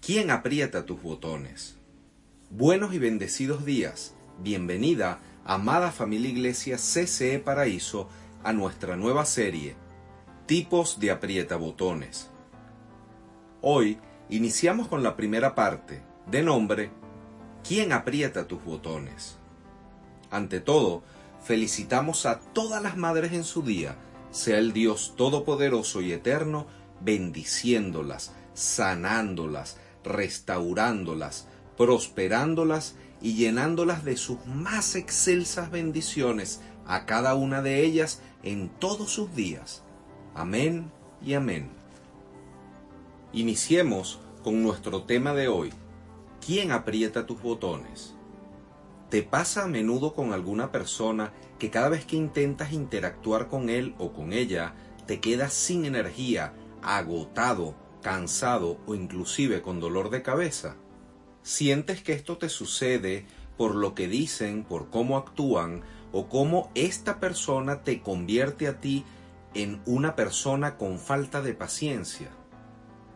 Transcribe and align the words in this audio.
¿Quién 0.00 0.30
aprieta 0.30 0.86
tus 0.86 1.02
botones? 1.02 1.76
Buenos 2.50 2.94
y 2.94 2.98
bendecidos 2.98 3.66
días. 3.66 4.14
Bienvenida, 4.38 5.20
amada 5.44 5.90
familia 5.90 6.30
Iglesia 6.30 6.76
CCE 6.76 7.40
Paraíso, 7.40 8.08
a 8.42 8.52
nuestra 8.52 8.96
nueva 8.96 9.26
serie, 9.26 9.76
Tipos 10.46 10.98
de 10.98 11.10
aprieta 11.10 11.56
botones. 11.56 12.30
Hoy 13.60 13.98
iniciamos 14.30 14.88
con 14.88 15.02
la 15.02 15.14
primera 15.14 15.54
parte, 15.54 16.00
de 16.30 16.42
nombre, 16.42 16.90
¿Quién 17.66 17.92
aprieta 17.92 18.46
tus 18.46 18.64
botones? 18.64 19.36
Ante 20.30 20.60
todo, 20.60 21.02
felicitamos 21.42 22.24
a 22.24 22.38
todas 22.38 22.82
las 22.82 22.96
madres 22.96 23.32
en 23.32 23.44
su 23.44 23.62
día, 23.62 23.96
sea 24.30 24.56
el 24.58 24.72
Dios 24.72 25.14
Todopoderoso 25.16 26.00
y 26.00 26.12
Eterno, 26.12 26.66
bendiciéndolas, 27.00 28.32
sanándolas, 28.54 29.76
restaurándolas, 30.04 31.46
prosperándolas 31.76 32.96
y 33.20 33.34
llenándolas 33.34 34.04
de 34.04 34.16
sus 34.16 34.44
más 34.46 34.94
excelsas 34.94 35.70
bendiciones 35.70 36.60
a 36.86 37.04
cada 37.06 37.34
una 37.34 37.62
de 37.62 37.84
ellas 37.84 38.20
en 38.42 38.68
todos 38.68 39.10
sus 39.10 39.34
días. 39.34 39.82
Amén 40.34 40.90
y 41.24 41.34
amén. 41.34 41.70
Iniciemos 43.32 44.20
con 44.42 44.62
nuestro 44.62 45.02
tema 45.02 45.34
de 45.34 45.48
hoy. 45.48 45.70
¿Quién 46.44 46.72
aprieta 46.72 47.26
tus 47.26 47.42
botones? 47.42 48.14
¿Te 49.10 49.22
pasa 49.22 49.64
a 49.64 49.68
menudo 49.68 50.14
con 50.14 50.32
alguna 50.32 50.70
persona 50.70 51.32
que 51.58 51.70
cada 51.70 51.88
vez 51.88 52.04
que 52.04 52.16
intentas 52.16 52.72
interactuar 52.72 53.48
con 53.48 53.68
él 53.68 53.94
o 53.98 54.12
con 54.12 54.32
ella, 54.32 54.74
te 55.06 55.20
quedas 55.20 55.52
sin 55.52 55.84
energía, 55.84 56.52
agotado, 56.82 57.74
cansado 58.02 58.78
o 58.86 58.94
inclusive 58.94 59.62
con 59.62 59.80
dolor 59.80 60.10
de 60.10 60.22
cabeza? 60.22 60.76
¿Sientes 61.42 62.02
que 62.02 62.12
esto 62.12 62.38
te 62.38 62.48
sucede 62.48 63.26
por 63.56 63.74
lo 63.74 63.94
que 63.94 64.08
dicen, 64.08 64.64
por 64.64 64.90
cómo 64.90 65.16
actúan 65.16 65.82
o 66.12 66.28
cómo 66.28 66.70
esta 66.74 67.20
persona 67.20 67.82
te 67.82 68.00
convierte 68.00 68.68
a 68.68 68.80
ti 68.80 69.04
en 69.54 69.80
una 69.86 70.14
persona 70.14 70.76
con 70.76 70.98
falta 70.98 71.42
de 71.42 71.54
paciencia? 71.54 72.28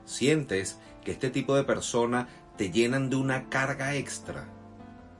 ¿Sientes 0.04 0.78
que 1.04 1.12
este 1.12 1.30
tipo 1.30 1.54
de 1.54 1.64
persona 1.64 2.28
te 2.56 2.70
llenan 2.70 3.10
de 3.10 3.16
una 3.16 3.48
carga 3.48 3.94
extra? 3.94 4.48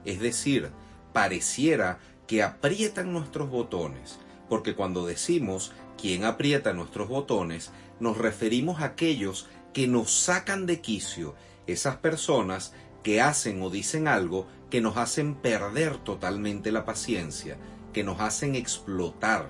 Es 0.05 0.19
decir, 0.19 0.71
pareciera 1.13 1.99
que 2.27 2.43
aprietan 2.43 3.13
nuestros 3.13 3.49
botones, 3.49 4.19
porque 4.49 4.75
cuando 4.75 5.05
decimos 5.05 5.71
quién 6.03 6.25
aprieta 6.25 6.73
nuestros 6.73 7.07
botones, 7.07 7.71
nos 8.01 8.17
referimos 8.17 8.81
a 8.81 8.87
aquellos 8.87 9.47
que 9.71 9.87
nos 9.87 10.11
sacan 10.11 10.65
de 10.65 10.81
quicio, 10.81 11.33
esas 11.65 11.95
personas 11.95 12.73
que 13.03 13.21
hacen 13.21 13.61
o 13.61 13.69
dicen 13.69 14.09
algo 14.09 14.45
que 14.69 14.81
nos 14.81 14.97
hacen 14.97 15.33
perder 15.33 15.95
totalmente 15.95 16.73
la 16.73 16.83
paciencia, 16.83 17.57
que 17.93 18.03
nos 18.03 18.19
hacen 18.19 18.55
explotar, 18.55 19.47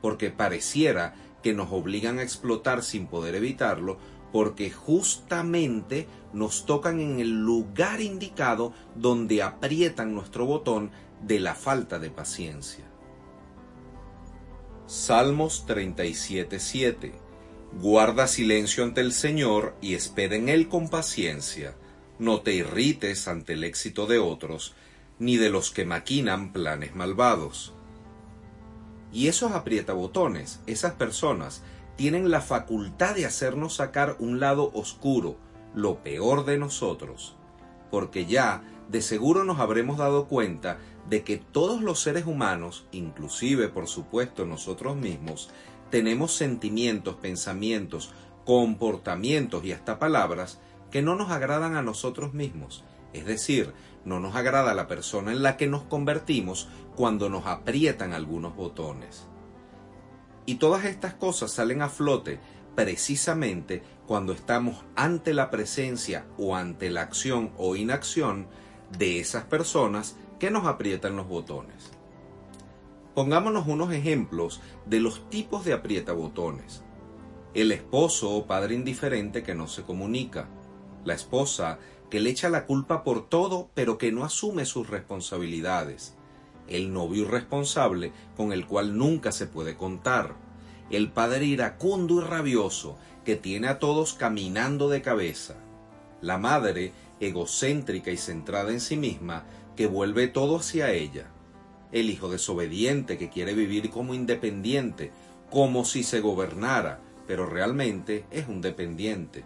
porque 0.00 0.30
pareciera 0.30 1.16
que 1.42 1.54
nos 1.54 1.72
obligan 1.72 2.20
a 2.20 2.22
explotar 2.22 2.84
sin 2.84 3.08
poder 3.08 3.34
evitarlo, 3.34 3.98
porque 4.30 4.70
justamente 4.70 6.06
nos 6.32 6.66
tocan 6.66 7.00
en 7.00 7.18
el 7.18 7.42
lugar 7.42 8.00
indicado 8.00 8.72
donde 8.94 9.42
aprietan 9.42 10.14
nuestro 10.14 10.46
botón 10.46 10.92
de 11.20 11.40
la 11.40 11.56
falta 11.56 11.98
de 11.98 12.10
paciencia. 12.10 12.84
Salmos 14.86 15.64
37:7 15.66 17.12
Guarda 17.80 18.28
silencio 18.28 18.84
ante 18.84 19.00
el 19.00 19.12
Señor 19.12 19.74
y 19.80 19.94
espera 19.94 20.36
en 20.36 20.48
Él 20.48 20.68
con 20.68 20.88
paciencia. 20.88 21.74
No 22.20 22.42
te 22.42 22.54
irrites 22.54 23.26
ante 23.26 23.54
el 23.54 23.64
éxito 23.64 24.06
de 24.06 24.20
otros, 24.20 24.74
ni 25.18 25.38
de 25.38 25.50
los 25.50 25.72
que 25.72 25.84
maquinan 25.84 26.52
planes 26.52 26.94
malvados. 26.94 27.74
Y 29.12 29.26
esos 29.26 29.50
aprietabotones, 29.50 30.60
esas 30.68 30.92
personas, 30.92 31.62
tienen 31.96 32.30
la 32.30 32.40
facultad 32.40 33.16
de 33.16 33.26
hacernos 33.26 33.74
sacar 33.74 34.14
un 34.20 34.38
lado 34.38 34.70
oscuro, 34.72 35.36
lo 35.74 36.04
peor 36.04 36.44
de 36.44 36.58
nosotros, 36.58 37.34
porque 37.90 38.26
ya 38.26 38.62
de 38.88 39.02
seguro 39.02 39.44
nos 39.44 39.58
habremos 39.58 39.98
dado 39.98 40.26
cuenta 40.26 40.78
de 41.08 41.22
que 41.22 41.38
todos 41.38 41.82
los 41.82 42.00
seres 42.00 42.26
humanos, 42.26 42.86
inclusive 42.92 43.68
por 43.68 43.88
supuesto 43.88 44.46
nosotros 44.46 44.96
mismos, 44.96 45.50
tenemos 45.90 46.32
sentimientos, 46.34 47.16
pensamientos, 47.16 48.12
comportamientos 48.44 49.64
y 49.64 49.72
hasta 49.72 49.98
palabras 49.98 50.60
que 50.90 51.02
no 51.02 51.16
nos 51.16 51.30
agradan 51.30 51.76
a 51.76 51.82
nosotros 51.82 52.32
mismos. 52.34 52.84
Es 53.12 53.24
decir, 53.24 53.72
no 54.04 54.20
nos 54.20 54.36
agrada 54.36 54.74
la 54.74 54.86
persona 54.86 55.32
en 55.32 55.42
la 55.42 55.56
que 55.56 55.66
nos 55.66 55.82
convertimos 55.82 56.68
cuando 56.94 57.28
nos 57.28 57.46
aprietan 57.46 58.12
algunos 58.12 58.54
botones. 58.54 59.26
Y 60.44 60.56
todas 60.56 60.84
estas 60.84 61.14
cosas 61.14 61.50
salen 61.50 61.82
a 61.82 61.88
flote 61.88 62.38
precisamente 62.76 63.82
cuando 64.06 64.32
estamos 64.32 64.84
ante 64.94 65.34
la 65.34 65.50
presencia 65.50 66.26
o 66.38 66.54
ante 66.54 66.90
la 66.90 67.02
acción 67.02 67.52
o 67.56 67.74
inacción 67.74 68.46
de 68.98 69.20
esas 69.20 69.44
personas 69.44 70.16
que 70.38 70.50
nos 70.50 70.66
aprietan 70.66 71.16
los 71.16 71.28
botones. 71.28 71.92
Pongámonos 73.14 73.66
unos 73.66 73.92
ejemplos 73.92 74.60
de 74.84 75.00
los 75.00 75.30
tipos 75.30 75.64
de 75.64 75.72
aprietabotones. 75.72 76.82
El 77.54 77.72
esposo 77.72 78.30
o 78.32 78.46
padre 78.46 78.74
indiferente 78.74 79.42
que 79.42 79.54
no 79.54 79.68
se 79.68 79.84
comunica. 79.84 80.48
La 81.04 81.14
esposa 81.14 81.78
que 82.10 82.20
le 82.20 82.30
echa 82.30 82.50
la 82.50 82.66
culpa 82.66 83.02
por 83.02 83.28
todo 83.28 83.70
pero 83.74 83.96
que 83.96 84.12
no 84.12 84.24
asume 84.24 84.66
sus 84.66 84.90
responsabilidades. 84.90 86.14
El 86.68 86.92
novio 86.92 87.22
irresponsable 87.22 88.12
con 88.36 88.52
el 88.52 88.66
cual 88.66 88.98
nunca 88.98 89.32
se 89.32 89.46
puede 89.46 89.76
contar. 89.76 90.34
El 90.90 91.10
padre 91.10 91.46
iracundo 91.46 92.20
y 92.20 92.20
rabioso 92.20 92.98
que 93.24 93.36
tiene 93.36 93.68
a 93.68 93.78
todos 93.78 94.12
caminando 94.12 94.90
de 94.90 95.00
cabeza. 95.00 95.56
La 96.20 96.38
madre 96.38 96.92
egocéntrica 97.20 98.10
y 98.10 98.16
centrada 98.16 98.70
en 98.70 98.80
sí 98.80 98.96
misma 98.96 99.44
que 99.76 99.86
vuelve 99.86 100.28
todo 100.28 100.58
hacia 100.58 100.92
ella 100.92 101.30
el 101.92 102.10
hijo 102.10 102.28
desobediente 102.28 103.16
que 103.18 103.30
quiere 103.30 103.54
vivir 103.54 103.90
como 103.90 104.14
independiente, 104.14 105.12
como 105.50 105.84
si 105.84 106.02
se 106.02 106.20
gobernara, 106.20 107.00
pero 107.26 107.46
realmente 107.46 108.24
es 108.30 108.48
un 108.48 108.60
dependiente. 108.60 109.44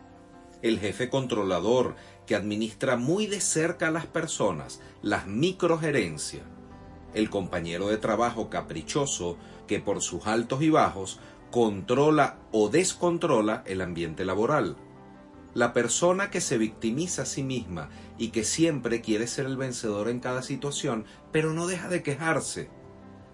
El 0.63 0.79
jefe 0.79 1.09
controlador 1.09 1.97
que 2.27 2.35
administra 2.35 2.97
muy 2.97 3.27
de 3.27 3.41
cerca 3.41 3.89
a 3.89 3.91
las 3.91 4.07
personas, 4.07 4.81
las 5.03 5.27
microgerencias. 5.27 6.43
El 7.15 7.31
compañero 7.31 7.89
de 7.89 7.97
trabajo 7.97 8.51
caprichoso 8.51 9.37
que 9.67 9.81
por 9.81 10.01
sus 10.03 10.27
altos 10.27 10.63
y 10.63 10.71
bajos 10.71 11.19
controla 11.51 12.39
o 12.53 12.69
descontrola 12.69 13.63
el 13.67 13.81
ambiente 13.81 14.25
laboral 14.25 14.77
la 15.55 15.73
persona 15.73 16.31
que 16.31 16.41
se 16.41 16.59
victimiza 16.59 17.23
a 17.23 17.27
sí 17.27 17.43
misma 17.43 17.91
y 18.19 18.29
que 18.29 18.45
siempre 18.45 19.01
quiere 19.01 19.27
ser 19.27 19.47
el 19.47 19.57
vencedor 19.57 20.09
en 20.09 20.21
cada 20.21 20.43
situación, 20.43 21.05
pero 21.33 21.53
no 21.53 21.67
deja 21.67 21.89
de 21.89 22.03
quejarse. 22.03 22.71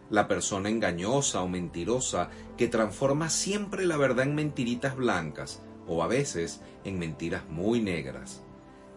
La 0.09 0.29
persona 0.29 0.71
engañosa 0.71 1.43
o 1.43 1.49
mentirosa 1.49 2.31
que 2.57 2.69
transforma 2.69 3.29
siempre 3.29 3.85
la 3.85 3.97
verdad 3.97 4.27
en 4.27 4.35
mentiritas 4.35 4.97
blancas 4.97 5.63
o 5.87 6.03
a 6.03 6.07
veces 6.07 6.63
en 6.85 6.99
mentiras 6.99 7.49
muy 7.49 7.81
negras. 7.81 8.43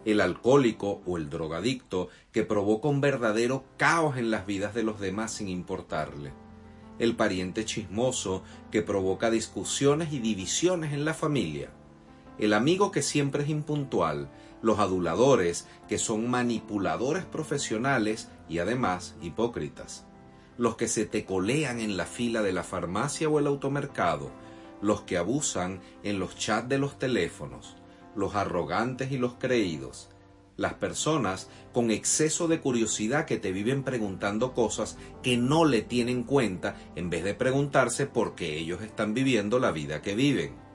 El 0.05 0.21
alcohólico 0.21 1.01
o 1.05 1.17
el 1.17 1.29
drogadicto 1.29 2.07
que 2.31 2.43
provoca 2.43 2.87
un 2.87 3.01
verdadero 3.01 3.65
caos 3.75 4.17
en 4.17 4.31
las 4.31 4.45
vidas 4.45 4.73
de 4.73 4.83
los 4.83 4.99
demás 4.99 5.33
sin 5.33 5.49
importarle. 5.49 6.31
El 6.99 7.15
pariente 7.15 7.65
chismoso 7.65 8.43
que 8.71 8.81
provoca 8.81 9.29
discusiones 9.29 10.13
y 10.13 10.19
divisiones 10.19 10.93
en 10.93 11.05
la 11.05 11.13
familia 11.13 11.71
el 12.39 12.53
amigo 12.53 12.91
que 12.91 13.01
siempre 13.01 13.43
es 13.43 13.49
impuntual, 13.49 14.29
los 14.61 14.79
aduladores 14.79 15.67
que 15.87 15.97
son 15.97 16.29
manipuladores 16.29 17.25
profesionales 17.25 18.29
y 18.47 18.59
además 18.59 19.15
hipócritas, 19.21 20.05
los 20.57 20.75
que 20.75 20.87
se 20.87 21.05
te 21.05 21.25
colean 21.25 21.79
en 21.79 21.97
la 21.97 22.05
fila 22.05 22.41
de 22.41 22.53
la 22.53 22.63
farmacia 22.63 23.29
o 23.29 23.39
el 23.39 23.47
automercado, 23.47 24.31
los 24.81 25.01
que 25.01 25.17
abusan 25.17 25.81
en 26.03 26.19
los 26.19 26.35
chats 26.35 26.69
de 26.69 26.77
los 26.77 26.97
teléfonos, 26.97 27.75
los 28.15 28.35
arrogantes 28.35 29.11
y 29.11 29.17
los 29.17 29.35
creídos, 29.35 30.09
las 30.55 30.73
personas 30.73 31.49
con 31.73 31.89
exceso 31.91 32.47
de 32.47 32.59
curiosidad 32.59 33.25
que 33.25 33.37
te 33.37 33.51
viven 33.51 33.83
preguntando 33.83 34.53
cosas 34.53 34.97
que 35.23 35.37
no 35.37 35.63
le 35.63 35.81
tienen 35.81 36.23
cuenta 36.23 36.75
en 36.95 37.09
vez 37.09 37.23
de 37.23 37.33
preguntarse 37.33 38.07
por 38.07 38.35
qué 38.35 38.57
ellos 38.57 38.81
están 38.81 39.13
viviendo 39.13 39.59
la 39.59 39.71
vida 39.71 40.01
que 40.01 40.15
viven. 40.15 40.68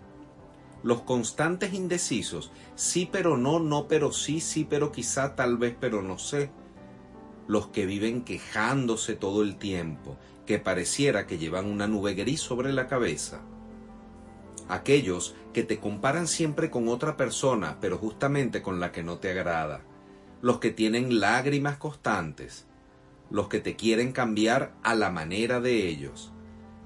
Los 0.84 1.00
constantes 1.00 1.72
indecisos, 1.72 2.52
sí 2.74 3.08
pero 3.10 3.38
no, 3.38 3.58
no 3.58 3.88
pero 3.88 4.12
sí, 4.12 4.40
sí 4.40 4.66
pero 4.68 4.92
quizá, 4.92 5.34
tal 5.34 5.56
vez 5.56 5.74
pero 5.80 6.02
no 6.02 6.18
sé. 6.18 6.50
Los 7.48 7.68
que 7.68 7.86
viven 7.86 8.22
quejándose 8.22 9.14
todo 9.14 9.42
el 9.42 9.56
tiempo, 9.56 10.18
que 10.44 10.58
pareciera 10.58 11.26
que 11.26 11.38
llevan 11.38 11.64
una 11.64 11.86
nube 11.86 12.12
gris 12.12 12.40
sobre 12.40 12.70
la 12.70 12.86
cabeza. 12.86 13.40
Aquellos 14.68 15.34
que 15.54 15.62
te 15.62 15.80
comparan 15.80 16.28
siempre 16.28 16.70
con 16.70 16.88
otra 16.88 17.16
persona, 17.16 17.78
pero 17.80 17.96
justamente 17.96 18.60
con 18.60 18.78
la 18.78 18.92
que 18.92 19.02
no 19.02 19.16
te 19.16 19.30
agrada, 19.30 19.80
los 20.42 20.58
que 20.58 20.70
tienen 20.70 21.18
lágrimas 21.18 21.78
constantes, 21.78 22.66
los 23.30 23.48
que 23.48 23.60
te 23.60 23.74
quieren 23.74 24.12
cambiar 24.12 24.74
a 24.82 24.94
la 24.94 25.08
manera 25.08 25.60
de 25.60 25.88
ellos, 25.88 26.33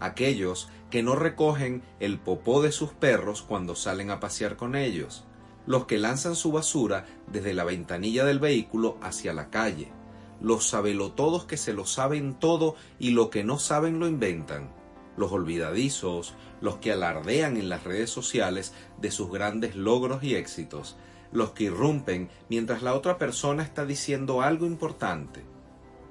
aquellos 0.01 0.69
que 0.91 1.03
no 1.03 1.15
recogen 1.15 1.83
el 2.01 2.19
popó 2.19 2.63
de 2.63 2.73
sus 2.73 2.91
perros 2.91 3.43
cuando 3.43 3.75
salen 3.75 4.11
a 4.11 4.21
pasear 4.21 4.57
con 4.57 4.75
ellos, 4.75 5.25
los 5.67 5.85
que 5.85 5.99
lanzan 5.99 6.35
su 6.35 6.53
basura 6.53 7.07
desde 7.31 7.55
la 7.55 7.65
ventanilla 7.65 8.25
del 8.25 8.39
vehículo 8.39 8.97
hacia 9.03 9.33
la 9.33 9.51
calle, 9.51 9.93
los 10.41 10.69
sabelotodos 10.69 11.45
que 11.45 11.57
se 11.57 11.73
lo 11.73 11.85
saben 11.85 12.35
todo 12.35 12.75
y 12.99 13.11
lo 13.11 13.29
que 13.29 13.45
no 13.45 13.59
saben 13.59 13.99
lo 13.99 14.07
inventan, 14.07 14.71
los 15.17 15.33
olvidadizos, 15.33 16.35
los 16.61 16.77
que 16.77 16.93
alardean 16.93 17.57
en 17.57 17.69
las 17.69 17.85
redes 17.85 18.11
sociales 18.11 18.73
de 19.01 19.11
sus 19.11 19.31
grandes 19.31 19.77
logros 19.77 20.23
y 20.23 20.37
éxitos, 20.37 20.97
los 21.33 21.51
que 21.51 21.65
irrumpen 21.65 22.31
mientras 22.49 22.83
la 22.83 22.95
otra 22.95 23.19
persona 23.19 23.63
está 23.63 23.85
diciendo 23.85 24.41
algo 24.41 24.65
importante, 24.65 25.43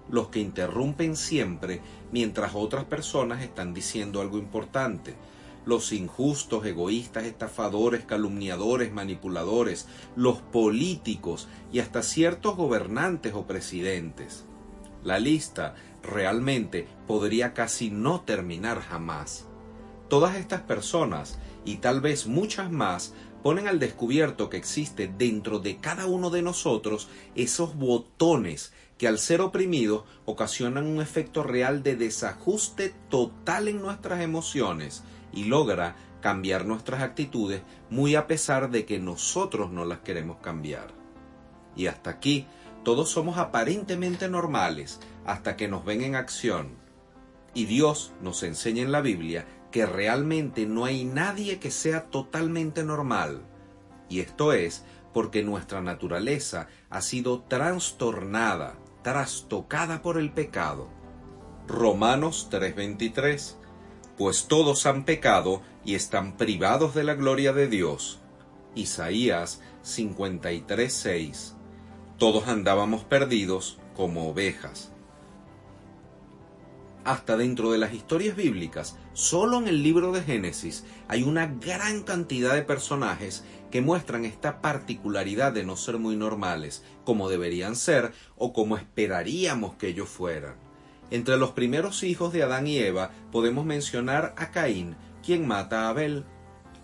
los 0.09 0.30
que 0.30 0.39
interrumpen 0.39 1.15
siempre 1.15 1.81
mientras 2.12 2.56
otras 2.56 2.86
personas 2.86 3.42
están 3.42 3.74
diciendo 3.74 4.21
algo 4.21 4.38
importante, 4.38 5.15
los 5.65 5.92
injustos, 5.92 6.65
egoístas, 6.65 7.25
estafadores, 7.25 8.06
calumniadores, 8.06 8.94
manipuladores, 8.94 9.88
los 10.15 10.38
políticos 10.38 11.50
y 11.74 11.80
hasta 11.80 12.04
ciertos 12.04 12.56
gobernantes 12.56 13.33
o 13.33 13.45
presidentes. 13.45 14.45
La 15.04 15.19
lista 15.19 15.75
realmente 16.01 16.88
podría 17.06 17.54
casi 17.54 17.89
no 17.89 18.21
terminar 18.21 18.80
jamás. 18.81 19.45
Todas 20.07 20.38
estas 20.38 20.62
personas, 20.62 21.38
y 21.65 21.77
tal 21.77 22.00
vez 22.00 22.27
muchas 22.27 22.71
más, 22.71 23.13
ponen 23.44 23.68
al 23.68 23.80
descubierto 23.80 24.50
que 24.50 24.57
existe 24.57 25.12
dentro 25.18 25.59
de 25.59 25.77
cada 25.77 26.06
uno 26.06 26.30
de 26.30 26.42
nosotros 26.42 27.09
esos 27.36 27.75
botones 27.75 28.71
que 28.97 29.07
al 29.07 29.19
ser 29.19 29.41
oprimidos 29.41 30.03
ocasionan 30.25 30.85
un 30.85 31.01
efecto 31.01 31.44
real 31.44 31.83
de 31.83 31.95
desajuste 31.95 32.94
total 33.09 33.67
en 33.67 33.81
nuestras 33.81 34.21
emociones 34.21 35.03
y 35.31 35.45
logra 35.45 35.95
cambiar 36.21 36.65
nuestras 36.65 37.01
actitudes 37.01 37.61
muy 37.89 38.15
a 38.15 38.27
pesar 38.27 38.71
de 38.71 38.85
que 38.85 38.99
nosotros 38.99 39.71
no 39.71 39.85
las 39.85 39.99
queremos 39.99 40.38
cambiar. 40.38 40.94
Y 41.75 41.88
hasta 41.88 42.09
aquí 42.09 42.47
todos 42.83 43.09
somos 43.09 43.38
aparentemente 43.38 44.27
normales 44.29 44.99
hasta 45.25 45.55
que 45.55 45.67
nos 45.67 45.85
ven 45.85 46.01
en 46.01 46.15
acción. 46.15 46.75
Y 47.53 47.65
Dios 47.65 48.13
nos 48.21 48.44
enseña 48.44 48.81
en 48.81 48.91
la 48.91 49.01
Biblia 49.01 49.45
que 49.71 49.85
realmente 49.85 50.65
no 50.65 50.85
hay 50.85 51.03
nadie 51.03 51.59
que 51.59 51.71
sea 51.71 52.05
totalmente 52.09 52.83
normal. 52.83 53.44
Y 54.09 54.21
esto 54.21 54.53
es 54.53 54.83
porque 55.13 55.44
nuestra 55.44 55.81
naturaleza 55.81 56.67
ha 56.89 57.01
sido 57.01 57.41
trastornada, 57.41 58.77
trastocada 59.07 60.01
por 60.01 60.18
el 60.18 60.31
pecado. 60.31 60.89
Romanos 61.65 62.50
3:23 62.51 63.56
Pues 64.18 64.50
todos 64.50 64.86
han 64.86 65.06
pecado 65.06 65.62
y 65.86 65.95
están 65.95 66.36
privados 66.36 66.94
de 66.94 67.06
la 67.06 67.13
gloria 67.13 67.54
de 67.54 67.69
Dios. 67.69 68.19
Isaías 68.75 69.62
53:6 69.86 71.54
todos 72.18 72.50
andábamos 72.50 73.06
perdidos 73.06 73.77
como 73.95 74.27
ovejas. 74.27 74.92
Hasta 77.06 77.38
dentro 77.38 77.71
de 77.71 77.77
las 77.77 77.94
historias 77.94 78.36
bíblicas, 78.36 78.98
solo 79.13 79.59
en 79.59 79.69
el 79.69 79.83
libro 79.83 80.12
de 80.12 80.21
Génesis 80.21 80.83
hay 81.07 81.24
una 81.24 81.45
gran 81.45 82.04
cantidad 82.04 82.56
de 82.56 82.63
personajes 82.63 83.45
que 83.71 83.81
muestran 83.81 84.25
esta 84.25 84.61
particularidad 84.61 85.51
de 85.51 85.63
no 85.63 85.75
ser 85.75 85.97
muy 85.97 86.15
normales, 86.15 86.83
como 87.03 87.29
deberían 87.29 87.75
ser 87.75 88.13
o 88.35 88.53
como 88.53 88.77
esperaríamos 88.77 89.75
que 89.75 89.87
ellos 89.87 90.09
fueran. 90.09 90.55
Entre 91.09 91.37
los 91.37 91.51
primeros 91.51 92.03
hijos 92.03 92.33
de 92.33 92.43
Adán 92.43 92.67
y 92.67 92.79
Eva 92.79 93.11
podemos 93.31 93.65
mencionar 93.65 94.33
a 94.37 94.51
Caín, 94.51 94.95
quien 95.25 95.47
mata 95.47 95.83
a 95.83 95.89
Abel, 95.89 96.25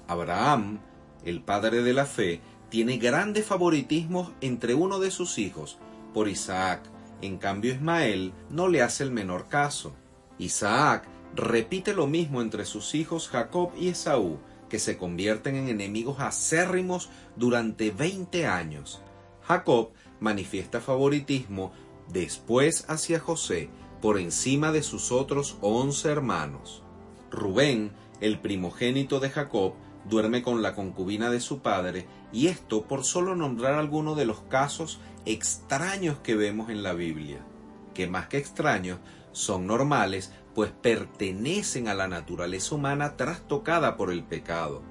Abraham, 0.08 0.80
el 1.26 1.42
padre 1.42 1.84
de 1.84 1.94
la 1.94 2.06
fe, 2.06 2.42
tiene 2.70 2.98
grandes 2.98 3.46
favoritismos 3.46 4.32
entre 4.42 4.74
uno 4.74 5.00
de 5.00 5.12
sus 5.12 5.38
hijos 5.38 5.78
por 6.14 6.28
Isaac. 6.28 6.82
En 7.22 7.38
cambio 7.38 7.74
Ismael 7.74 8.34
no 8.50 8.68
le 8.68 8.82
hace 8.82 9.04
el 9.04 9.12
menor 9.12 9.48
caso. 9.48 9.94
Isaac 10.40 11.08
repite 11.36 11.94
lo 11.94 12.08
mismo 12.08 12.42
entre 12.42 12.66
sus 12.66 12.96
hijos 12.96 13.30
Jacob 13.30 13.72
y 13.78 13.90
Esaú, 13.90 14.40
que 14.74 14.80
se 14.80 14.98
convierten 14.98 15.56
en 15.56 15.68
enemigos 15.68 16.20
acérrimos 16.20 17.12
durante 17.36 17.92
20 17.92 18.48
años. 18.48 19.04
Jacob 19.44 19.92
manifiesta 20.20 20.82
favoritismo 20.82 21.74
después 22.12 22.84
hacia 22.88 23.20
José 23.20 23.70
por 24.02 24.18
encima 24.18 24.72
de 24.72 24.82
sus 24.82 25.12
otros 25.12 25.58
once 25.62 26.10
hermanos. 26.10 26.82
Rubén, 27.30 27.92
el 28.20 28.40
primogénito 28.40 29.20
de 29.20 29.30
Jacob, 29.30 29.74
duerme 30.10 30.42
con 30.42 30.64
la 30.64 30.74
concubina 30.74 31.30
de 31.30 31.40
su 31.40 31.60
padre, 31.60 32.08
y 32.32 32.48
esto 32.48 32.88
por 32.88 33.04
solo 33.04 33.36
nombrar 33.36 33.76
algunos 33.76 34.18
de 34.18 34.26
los 34.26 34.40
casos 34.42 35.00
extraños 35.28 36.18
que 36.24 36.34
vemos 36.34 36.72
en 36.72 36.82
la 36.82 36.94
Biblia, 36.94 37.46
que 37.94 38.08
más 38.08 38.28
que 38.28 38.40
extraños 38.40 38.98
son 39.34 39.68
normales, 39.68 40.32
pues 40.56 40.72
pertenecen 40.72 41.90
a 41.90 41.94
la 41.94 42.08
naturaleza 42.08 42.76
humana 42.76 43.18
trastocada 43.18 43.98
por 43.98 44.12
el 44.12 44.24
pecado. 44.24 44.82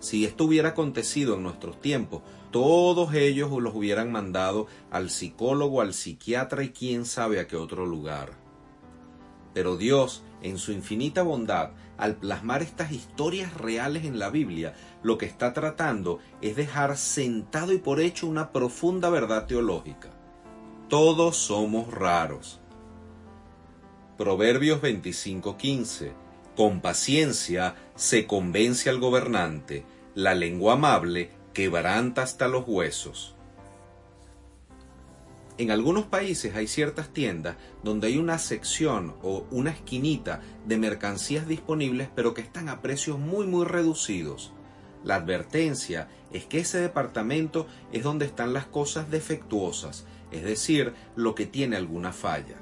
Si 0.00 0.24
esto 0.24 0.44
hubiera 0.44 0.70
acontecido 0.70 1.34
en 1.34 1.42
nuestros 1.42 1.80
tiempos, 1.80 2.22
todos 2.50 3.12
ellos 3.14 3.50
los 3.50 3.74
hubieran 3.74 4.10
mandado 4.10 4.66
al 4.90 5.10
psicólogo, 5.10 5.80
al 5.80 5.92
psiquiatra 5.92 6.62
y 6.62 6.70
quién 6.70 7.04
sabe 7.04 7.40
a 7.40 7.46
qué 7.46 7.56
otro 7.56 7.84
lugar. 7.84 8.32
Pero 9.52 9.76
Dios, 9.76 10.22
en 10.40 10.56
su 10.58 10.72
infinita 10.72 11.22
bondad, 11.22 11.72
al 11.96 12.14
plasmar 12.14 12.62
estas 12.62 12.92
historias 12.92 13.54
reales 13.54 14.04
en 14.04 14.20
la 14.20 14.30
Biblia, 14.30 14.74
lo 15.02 15.18
que 15.18 15.26
está 15.26 15.52
tratando 15.52 16.20
es 16.40 16.54
dejar 16.54 16.96
sentado 16.96 17.72
y 17.72 17.78
por 17.78 18.00
hecho 18.00 18.28
una 18.28 18.52
profunda 18.52 19.10
verdad 19.10 19.46
teológica. 19.46 20.10
Todos 20.88 21.36
somos 21.36 21.92
raros. 21.92 22.60
Proverbios 24.18 24.82
25:15 24.82 26.10
Con 26.56 26.80
paciencia 26.80 27.76
se 27.94 28.26
convence 28.26 28.90
al 28.90 28.98
gobernante, 28.98 29.84
la 30.16 30.34
lengua 30.34 30.72
amable 30.72 31.30
quebranta 31.54 32.22
hasta 32.22 32.48
los 32.48 32.64
huesos. 32.66 33.36
En 35.56 35.70
algunos 35.70 36.06
países 36.06 36.56
hay 36.56 36.66
ciertas 36.66 37.10
tiendas 37.12 37.58
donde 37.84 38.08
hay 38.08 38.18
una 38.18 38.38
sección 38.38 39.14
o 39.22 39.46
una 39.52 39.70
esquinita 39.70 40.40
de 40.66 40.78
mercancías 40.78 41.46
disponibles 41.46 42.08
pero 42.12 42.34
que 42.34 42.40
están 42.40 42.68
a 42.68 42.82
precios 42.82 43.20
muy 43.20 43.46
muy 43.46 43.66
reducidos. 43.66 44.52
La 45.04 45.14
advertencia 45.14 46.08
es 46.32 46.44
que 46.44 46.58
ese 46.58 46.80
departamento 46.80 47.68
es 47.92 48.02
donde 48.02 48.26
están 48.26 48.52
las 48.52 48.66
cosas 48.66 49.12
defectuosas, 49.12 50.06
es 50.32 50.42
decir, 50.42 50.92
lo 51.14 51.36
que 51.36 51.46
tiene 51.46 51.76
alguna 51.76 52.12
falla. 52.12 52.56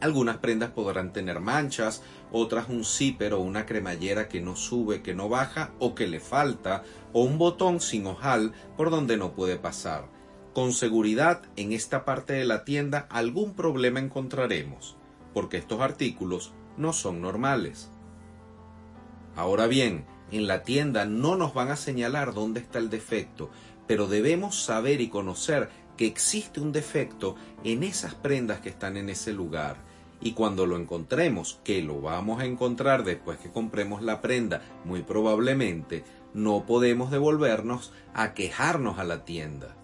Algunas 0.00 0.38
prendas 0.38 0.70
podrán 0.70 1.12
tener 1.12 1.40
manchas, 1.40 2.02
otras 2.32 2.68
un 2.68 2.84
zipper 2.84 3.34
o 3.34 3.40
una 3.40 3.64
cremallera 3.66 4.28
que 4.28 4.40
no 4.40 4.56
sube, 4.56 5.02
que 5.02 5.14
no 5.14 5.28
baja 5.28 5.72
o 5.78 5.94
que 5.94 6.06
le 6.06 6.20
falta, 6.20 6.82
o 7.12 7.22
un 7.22 7.38
botón 7.38 7.80
sin 7.80 8.06
ojal 8.06 8.52
por 8.76 8.90
donde 8.90 9.16
no 9.16 9.32
puede 9.32 9.56
pasar 9.56 10.16
con 10.56 10.72
seguridad 10.72 11.42
en 11.56 11.72
esta 11.72 12.06
parte 12.06 12.32
de 12.32 12.46
la 12.46 12.64
tienda 12.64 13.06
algún 13.10 13.52
problema 13.52 14.00
encontraremos, 14.00 14.96
porque 15.34 15.58
estos 15.58 15.82
artículos 15.82 16.54
no 16.78 16.94
son 16.94 17.20
normales. 17.20 17.90
Ahora 19.34 19.66
bien, 19.66 20.06
en 20.30 20.46
la 20.46 20.62
tienda 20.62 21.04
no 21.04 21.36
nos 21.36 21.52
van 21.52 21.70
a 21.70 21.76
señalar 21.76 22.32
dónde 22.32 22.60
está 22.60 22.78
el 22.78 22.88
defecto, 22.88 23.50
pero 23.86 24.06
debemos 24.06 24.58
saber 24.58 25.02
y 25.02 25.10
conocer 25.10 25.68
que 25.98 26.06
existe 26.06 26.58
un 26.58 26.72
defecto 26.72 27.36
en 27.62 27.82
esas 27.82 28.14
prendas 28.14 28.60
que 28.60 28.70
están 28.70 28.96
en 28.96 29.10
ese 29.10 29.34
lugar. 29.34 29.76
Y 30.20 30.32
cuando 30.32 30.66
lo 30.66 30.76
encontremos, 30.76 31.60
que 31.64 31.82
lo 31.82 32.00
vamos 32.00 32.40
a 32.40 32.46
encontrar 32.46 33.04
después 33.04 33.38
que 33.38 33.50
compremos 33.50 34.02
la 34.02 34.20
prenda, 34.20 34.62
muy 34.84 35.02
probablemente, 35.02 36.04
no 36.34 36.64
podemos 36.66 37.10
devolvernos 37.10 37.92
a 38.14 38.34
quejarnos 38.34 38.98
a 38.98 39.04
la 39.04 39.24
tienda. 39.24 39.76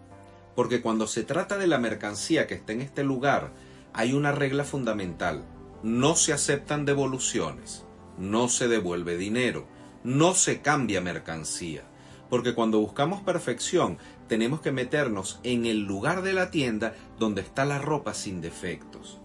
Porque 0.55 0.83
cuando 0.83 1.07
se 1.07 1.25
trata 1.25 1.59
de 1.59 1.67
la 1.67 1.79
mercancía 1.79 2.47
que 2.47 2.55
está 2.55 2.73
en 2.73 2.83
este 2.83 3.05
lugar, 3.05 3.53
hay 3.93 4.13
una 4.13 4.33
regla 4.33 4.65
fundamental. 4.65 5.45
No 5.83 6.15
se 6.15 6.33
aceptan 6.33 6.85
devoluciones, 6.85 7.85
no 8.19 8.49
se 8.49 8.69
devuelve 8.69 9.17
dinero, 9.17 9.67
no 10.05 10.35
se 10.35 10.61
cambia 10.61 11.01
mercancía. 11.01 11.83
Porque 12.29 12.55
cuando 12.55 12.81
buscamos 12.81 13.21
perfección, 13.23 13.99
tenemos 14.29 14.61
que 14.61 14.73
meternos 14.73 15.41
en 15.43 15.67
el 15.67 15.81
lugar 15.81 16.23
de 16.23 16.33
la 16.33 16.51
tienda 16.51 16.95
donde 17.19 17.43
está 17.43 17.65
la 17.65 17.79
ropa 17.79 18.15
sin 18.15 18.41
defectos. 18.41 19.21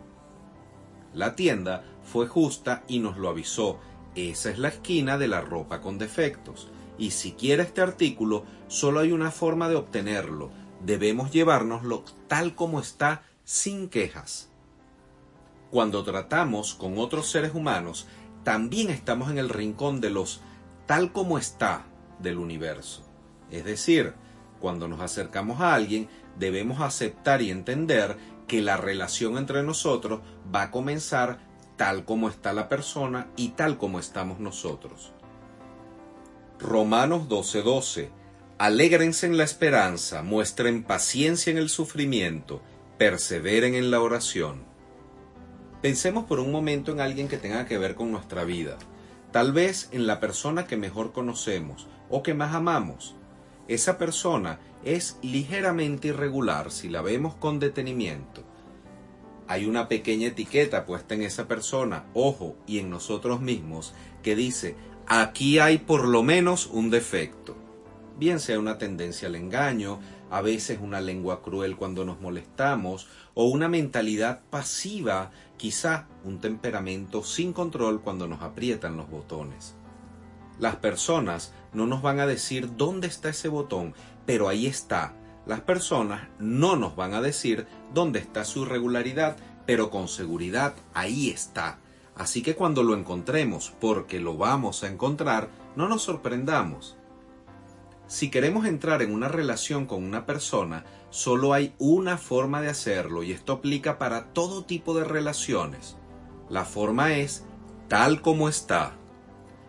La 1.13 1.35
tienda 1.35 1.83
fue 2.03 2.27
justa 2.27 2.83
y 2.87 2.99
nos 2.99 3.17
lo 3.17 3.29
avisó. 3.29 3.79
Esa 4.15 4.49
es 4.49 4.59
la 4.59 4.69
esquina 4.69 5.17
de 5.17 5.27
la 5.27 5.41
ropa 5.41 5.81
con 5.81 5.97
defectos. 5.97 6.69
Y 6.97 7.11
si 7.11 7.33
quiere 7.33 7.63
este 7.63 7.81
artículo, 7.81 8.45
solo 8.67 8.99
hay 8.99 9.11
una 9.11 9.31
forma 9.31 9.69
de 9.69 9.75
obtenerlo. 9.75 10.49
Debemos 10.83 11.31
llevárnoslo 11.31 12.03
tal 12.27 12.55
como 12.55 12.79
está, 12.79 13.23
sin 13.43 13.89
quejas. 13.89 14.49
Cuando 15.69 16.03
tratamos 16.03 16.73
con 16.73 16.97
otros 16.97 17.29
seres 17.29 17.53
humanos, 17.53 18.07
también 18.43 18.89
estamos 18.89 19.29
en 19.29 19.37
el 19.37 19.49
rincón 19.49 20.01
de 20.01 20.09
los 20.09 20.41
tal 20.85 21.11
como 21.11 21.37
está 21.37 21.85
del 22.19 22.37
universo. 22.37 23.03
Es 23.51 23.65
decir, 23.65 24.13
cuando 24.59 24.87
nos 24.87 25.01
acercamos 25.01 25.61
a 25.61 25.73
alguien, 25.73 26.07
debemos 26.39 26.81
aceptar 26.81 27.41
y 27.41 27.51
entender 27.51 28.17
que 28.47 28.61
la 28.61 28.77
relación 28.77 29.37
entre 29.37 29.63
nosotros 29.63 30.21
va 30.53 30.63
a 30.63 30.71
comenzar 30.71 31.39
tal 31.75 32.05
como 32.05 32.29
está 32.29 32.53
la 32.53 32.69
persona 32.69 33.27
y 33.35 33.49
tal 33.49 33.77
como 33.77 33.99
estamos 33.99 34.39
nosotros. 34.39 35.13
Romanos 36.59 37.27
12:12 37.29 37.63
12. 37.63 38.11
Alégrense 38.57 39.27
en 39.27 39.37
la 39.37 39.43
esperanza, 39.43 40.23
muestren 40.23 40.83
paciencia 40.83 41.51
en 41.51 41.59
el 41.59 41.69
sufrimiento, 41.69 42.63
perseveren 42.97 43.75
en 43.75 43.91
la 43.91 44.01
oración. 44.01 44.65
Pensemos 45.83 46.25
por 46.25 46.39
un 46.39 46.51
momento 46.51 46.91
en 46.91 46.99
alguien 46.99 47.27
que 47.27 47.37
tenga 47.37 47.67
que 47.67 47.77
ver 47.77 47.93
con 47.93 48.11
nuestra 48.11 48.45
vida, 48.45 48.77
tal 49.31 49.53
vez 49.53 49.89
en 49.91 50.07
la 50.07 50.19
persona 50.19 50.65
que 50.65 50.75
mejor 50.75 51.13
conocemos 51.13 51.87
o 52.09 52.23
que 52.23 52.33
más 52.33 52.55
amamos. 52.55 53.16
Esa 53.67 53.97
persona 53.97 54.59
es 54.85 55.17
ligeramente 55.21 56.09
irregular 56.09 56.71
si 56.71 56.87
la 56.87 57.01
vemos 57.01 57.35
con 57.35 57.59
detenimiento. 57.59 58.43
Hay 59.49 59.65
una 59.65 59.87
pequeña 59.87 60.27
etiqueta 60.27 60.85
puesta 60.85 61.15
en 61.15 61.23
esa 61.23 61.47
persona, 61.47 62.05
ojo, 62.13 62.55
y 62.65 62.79
en 62.79 62.89
nosotros 62.89 63.41
mismos, 63.41 63.93
que 64.23 64.35
dice, 64.35 64.75
aquí 65.05 65.59
hay 65.59 65.77
por 65.77 66.07
lo 66.07 66.23
menos 66.23 66.67
un 66.67 66.89
defecto. 66.89 67.55
Bien 68.17 68.39
sea 68.39 68.59
una 68.59 68.77
tendencia 68.77 69.27
al 69.27 69.35
engaño, 69.35 69.99
a 70.29 70.41
veces 70.41 70.79
una 70.81 71.01
lengua 71.01 71.41
cruel 71.41 71.75
cuando 71.75 72.03
nos 72.03 72.19
molestamos, 72.19 73.07
o 73.33 73.45
una 73.45 73.69
mentalidad 73.69 74.41
pasiva, 74.49 75.31
quizá 75.57 76.07
un 76.23 76.39
temperamento 76.39 77.23
sin 77.23 77.53
control 77.53 78.01
cuando 78.01 78.27
nos 78.27 78.41
aprietan 78.41 78.97
los 78.97 79.09
botones. 79.09 79.75
Las 80.59 80.77
personas 80.77 81.53
no 81.71 81.85
nos 81.85 82.01
van 82.01 82.19
a 82.19 82.25
decir 82.25 82.75
dónde 82.75 83.07
está 83.07 83.29
ese 83.29 83.47
botón, 83.47 83.93
pero 84.25 84.49
ahí 84.49 84.65
está. 84.65 85.13
Las 85.45 85.61
personas 85.61 86.27
no 86.39 86.75
nos 86.75 86.95
van 86.95 87.13
a 87.13 87.21
decir 87.21 87.67
dónde 87.93 88.19
está 88.19 88.43
su 88.43 88.63
irregularidad, 88.63 89.37
pero 89.65 89.91
con 89.91 90.07
seguridad 90.07 90.73
ahí 90.93 91.29
está. 91.29 91.79
Así 92.15 92.41
que 92.41 92.55
cuando 92.55 92.81
lo 92.81 92.95
encontremos, 92.95 93.71
porque 93.79 94.19
lo 94.19 94.35
vamos 94.35 94.83
a 94.83 94.87
encontrar, 94.87 95.49
no 95.75 95.87
nos 95.87 96.01
sorprendamos. 96.01 96.97
Si 98.07 98.31
queremos 98.31 98.65
entrar 98.65 99.03
en 99.03 99.13
una 99.13 99.27
relación 99.27 99.85
con 99.85 100.03
una 100.03 100.25
persona, 100.25 100.85
solo 101.11 101.53
hay 101.53 101.75
una 101.77 102.17
forma 102.17 102.61
de 102.61 102.69
hacerlo 102.69 103.21
y 103.21 103.31
esto 103.31 103.53
aplica 103.53 103.99
para 103.99 104.33
todo 104.33 104.65
tipo 104.65 104.97
de 104.97 105.03
relaciones. 105.03 105.97
La 106.49 106.65
forma 106.65 107.13
es 107.13 107.43
tal 107.89 108.21
como 108.21 108.49
está 108.49 108.95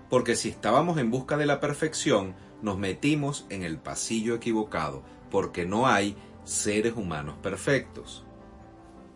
porque 0.08 0.36
si 0.36 0.48
estábamos 0.48 0.98
en 0.98 1.10
busca 1.10 1.36
de 1.36 1.46
la 1.46 1.60
perfección, 1.60 2.34
nos 2.62 2.78
metimos 2.78 3.46
en 3.50 3.62
el 3.62 3.78
pasillo 3.78 4.34
equivocado, 4.34 5.02
porque 5.30 5.66
no 5.66 5.86
hay 5.86 6.16
seres 6.44 6.94
humanos 6.96 7.36
perfectos. 7.42 8.24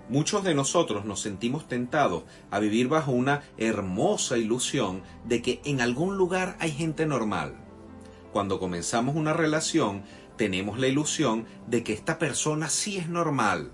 Muchos 0.09 0.45
de 0.45 0.55
nosotros 0.55 1.05
nos 1.05 1.21
sentimos 1.21 1.69
tentados 1.69 2.25
a 2.51 2.59
vivir 2.59 2.89
bajo 2.89 3.13
una 3.13 3.43
hermosa 3.57 4.37
ilusión 4.37 5.03
de 5.25 5.41
que 5.41 5.63
en 5.65 5.81
algún 5.81 6.19
lugar 6.19 6.57
hay 6.61 6.71
gente 6.71 7.07
normal. 7.07 7.55
Cuando 8.33 8.59
comenzamos 8.59 9.17
una 9.17 9.33
relación, 9.33 10.03
tenemos 10.37 10.79
la 10.79 10.89
ilusión 10.89 11.47
de 11.67 11.83
que 11.85 11.93
esta 11.93 12.19
persona 12.19 12.69
sí 12.69 12.99
es 12.99 13.09
normal. 13.09 13.73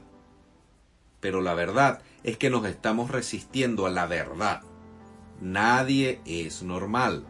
Pero 1.21 1.41
la 1.41 1.55
verdad 1.55 2.03
es 2.23 2.37
que 2.37 2.51
nos 2.51 2.67
estamos 2.67 3.11
resistiendo 3.11 3.87
a 3.87 3.91
la 3.91 4.07
verdad. 4.07 4.63
Nadie 5.40 6.21
es 6.25 6.62
normal. 6.62 7.25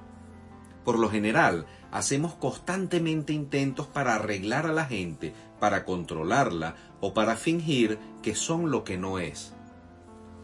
Por 0.84 0.98
lo 0.98 1.10
general, 1.10 1.66
hacemos 1.90 2.34
constantemente 2.34 3.32
intentos 3.32 3.86
para 3.86 4.14
arreglar 4.14 4.66
a 4.66 4.72
la 4.72 4.86
gente, 4.86 5.34
para 5.60 5.84
controlarla 5.84 6.76
o 7.00 7.12
para 7.12 7.36
fingir 7.36 7.98
que 8.22 8.34
son 8.34 8.70
lo 8.70 8.84
que 8.84 8.96
no 8.96 9.18
es. 9.18 9.52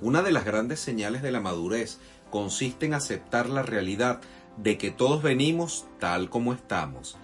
Una 0.02 0.22
de 0.22 0.32
las 0.32 0.44
grandes 0.44 0.80
señales 0.80 1.22
de 1.22 1.32
la 1.32 1.40
madurez 1.40 1.98
consiste 2.30 2.84
en 2.84 2.94
aceptar 2.94 3.48
la 3.48 3.62
realidad 3.62 4.20
de 4.58 4.76
que 4.76 4.90
todos 4.90 5.22
venimos 5.22 5.86
tal 5.98 6.28
como 6.28 6.52
estamos. 6.52 7.16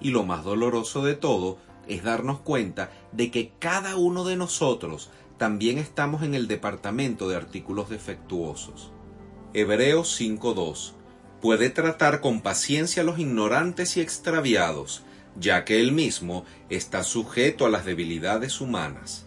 Y 0.00 0.10
lo 0.10 0.24
más 0.24 0.42
doloroso 0.42 1.04
de 1.04 1.14
todo 1.14 1.58
es 1.86 2.02
darnos 2.02 2.40
cuenta 2.40 2.90
de 3.12 3.30
que 3.30 3.52
cada 3.60 3.96
uno 3.96 4.24
de 4.24 4.36
nosotros 4.36 5.10
también 5.38 5.78
estamos 5.78 6.22
en 6.22 6.34
el 6.34 6.48
departamento 6.48 7.28
de 7.28 7.36
artículos 7.36 7.88
defectuosos. 7.90 8.93
Hebreos 9.56 10.20
5.2 10.20 10.94
puede 11.40 11.70
tratar 11.70 12.20
con 12.20 12.40
paciencia 12.40 13.04
a 13.04 13.06
los 13.06 13.20
ignorantes 13.20 13.96
y 13.96 14.00
extraviados, 14.00 15.04
ya 15.38 15.64
que 15.64 15.78
él 15.78 15.92
mismo 15.92 16.44
está 16.70 17.04
sujeto 17.04 17.64
a 17.64 17.68
las 17.68 17.84
debilidades 17.84 18.60
humanas. 18.60 19.26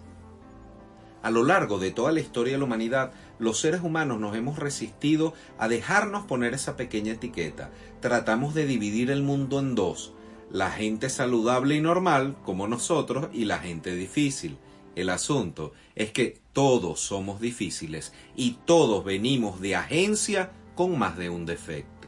A 1.24 1.32
lo 1.32 1.46
largo 1.46 1.80
de 1.80 1.92
toda 1.92 2.12
la 2.12 2.20
historia 2.20 2.52
de 2.52 2.60
la 2.60 2.66
humanidad, 2.66 3.14
los 3.40 3.62
seres 3.62 3.80
humanos 3.82 4.20
nos 4.20 4.36
hemos 4.36 4.60
resistido 4.60 5.34
a 5.58 5.70
dejarnos 5.70 6.26
poner 6.26 6.54
esa 6.54 6.76
pequeña 6.76 7.14
etiqueta. 7.14 7.70
Tratamos 8.02 8.54
de 8.54 8.66
dividir 8.66 9.12
el 9.12 9.24
mundo 9.24 9.60
en 9.60 9.76
dos, 9.76 10.12
la 10.52 10.72
gente 10.72 11.10
saludable 11.10 11.76
y 11.76 11.80
normal, 11.80 12.36
como 12.44 12.68
nosotros, 12.68 13.30
y 13.32 13.46
la 13.46 13.60
gente 13.60 13.96
difícil. 13.96 14.58
El 14.98 15.12
asunto 15.12 15.74
es 15.94 16.12
que 16.12 16.42
todos 16.54 17.00
somos 17.00 17.40
difíciles 17.40 18.14
y 18.36 18.54
todos 18.66 19.06
venimos 19.06 19.62
de 19.62 19.76
agencia 19.76 20.50
con 20.74 20.98
más 20.98 21.20
de 21.20 21.30
un 21.30 21.46
defecto. 21.46 22.08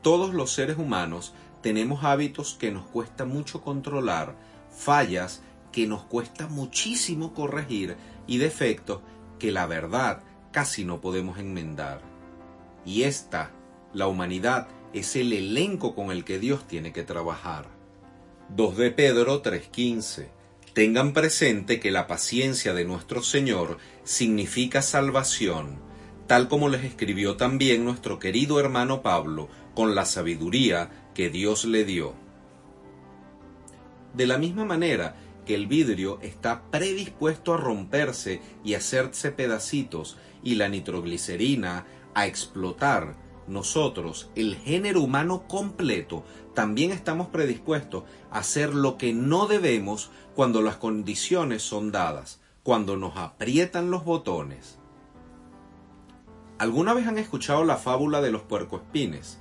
Todos 0.00 0.32
los 0.32 0.52
seres 0.52 0.78
humanos 0.78 1.34
tenemos 1.60 2.04
hábitos 2.04 2.54
que 2.54 2.70
nos 2.70 2.86
cuesta 2.86 3.24
mucho 3.24 3.62
controlar, 3.62 4.36
fallas 4.70 5.42
que 5.72 5.88
nos 5.88 6.04
cuesta 6.04 6.46
muchísimo 6.46 7.34
corregir 7.34 7.96
y 8.28 8.38
defectos 8.38 9.00
que 9.40 9.50
la 9.50 9.66
verdad 9.66 10.22
casi 10.52 10.84
no 10.84 11.00
podemos 11.00 11.38
enmendar. 11.38 12.00
Y 12.86 13.02
esta, 13.02 13.50
la 13.92 14.06
humanidad, 14.06 14.68
es 14.92 15.16
el 15.16 15.32
elenco 15.32 15.96
con 15.96 16.12
el 16.12 16.24
que 16.24 16.38
Dios 16.38 16.64
tiene 16.68 16.92
que 16.92 17.02
trabajar. 17.02 17.66
2 18.50 18.76
de 18.76 18.92
Pedro 18.92 19.42
3:15 19.42 20.43
Tengan 20.74 21.12
presente 21.12 21.78
que 21.78 21.92
la 21.92 22.08
paciencia 22.08 22.74
de 22.74 22.84
nuestro 22.84 23.22
Señor 23.22 23.78
significa 24.02 24.82
salvación, 24.82 25.78
tal 26.26 26.48
como 26.48 26.68
les 26.68 26.82
escribió 26.82 27.36
también 27.36 27.84
nuestro 27.84 28.18
querido 28.18 28.58
hermano 28.58 29.00
Pablo 29.00 29.48
con 29.76 29.94
la 29.94 30.04
sabiduría 30.04 31.10
que 31.14 31.30
Dios 31.30 31.64
le 31.64 31.84
dio. 31.84 32.14
De 34.14 34.26
la 34.26 34.36
misma 34.36 34.64
manera 34.64 35.14
que 35.46 35.54
el 35.54 35.68
vidrio 35.68 36.18
está 36.22 36.62
predispuesto 36.72 37.54
a 37.54 37.56
romperse 37.56 38.40
y 38.64 38.74
hacerse 38.74 39.30
pedacitos 39.30 40.16
y 40.42 40.56
la 40.56 40.68
nitroglicerina 40.68 41.86
a 42.14 42.26
explotar, 42.26 43.14
nosotros, 43.46 44.30
el 44.34 44.56
género 44.56 45.00
humano 45.00 45.46
completo, 45.46 46.24
también 46.54 46.92
estamos 46.92 47.28
predispuestos 47.28 48.04
a 48.30 48.38
hacer 48.38 48.74
lo 48.74 48.96
que 48.96 49.12
no 49.12 49.46
debemos 49.46 50.10
cuando 50.34 50.62
las 50.62 50.76
condiciones 50.76 51.62
son 51.62 51.92
dadas, 51.92 52.40
cuando 52.62 52.96
nos 52.96 53.16
aprietan 53.16 53.90
los 53.90 54.04
botones. 54.04 54.78
¿Alguna 56.58 56.94
vez 56.94 57.06
han 57.06 57.18
escuchado 57.18 57.64
la 57.64 57.76
fábula 57.76 58.20
de 58.20 58.30
los 58.30 58.42
puercoespines? 58.42 59.40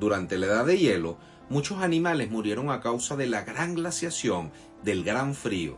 Durante 0.00 0.38
la 0.38 0.46
edad 0.46 0.66
de 0.66 0.78
hielo, 0.78 1.18
muchos 1.48 1.82
animales 1.82 2.30
murieron 2.30 2.70
a 2.70 2.80
causa 2.80 3.14
de 3.16 3.26
la 3.26 3.42
gran 3.42 3.74
glaciación, 3.74 4.50
del 4.82 5.04
gran 5.04 5.34
frío. 5.34 5.76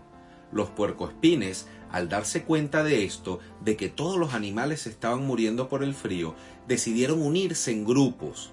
Los 0.53 0.71
puercoespines 0.71 1.69
al 1.97 2.11
darse 2.11 2.45
cuenta 2.45 2.85
de 2.85 3.05
esto, 3.05 3.39
de 3.63 3.79
que 3.79 3.89
todos 3.89 4.19
los 4.19 4.35
animales 4.35 4.87
estaban 4.87 5.27
muriendo 5.27 5.71
por 5.71 5.83
el 5.83 5.95
frío, 5.95 6.35
decidieron 6.69 7.23
unirse 7.23 7.73
en 7.73 7.87
grupos. 7.87 8.53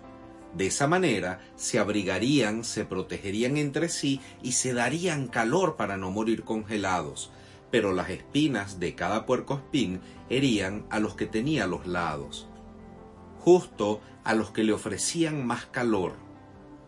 De 0.55 0.67
esa 0.67 0.87
manera 0.87 1.41
se 1.57 1.77
abrigarían, 1.77 2.63
se 2.63 2.85
protegerían 2.85 3.57
entre 3.57 3.89
sí 3.89 4.21
y 4.41 4.53
se 4.53 4.73
darían 4.73 5.27
calor 5.27 5.75
para 5.75 5.97
no 5.97 6.09
morir 6.09 6.43
congelados. 6.43 7.31
Pero 7.69 7.91
las 7.91 8.11
espinas 8.11 8.79
de 8.79 8.95
cada 8.95 9.25
puercoespín 9.25 9.99
herían 10.29 10.85
a 10.89 11.01
los 11.01 11.15
que 11.15 11.25
tenía 11.25 11.67
los 11.67 11.85
lados, 11.85 12.47
justo 13.39 13.99
a 14.23 14.35
los 14.35 14.51
que 14.51 14.63
le 14.63 14.71
ofrecían 14.71 15.45
más 15.45 15.65
calor. 15.65 16.13